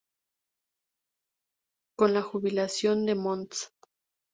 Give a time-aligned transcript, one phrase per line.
[1.95, 3.71] Con la jubilación de Mons.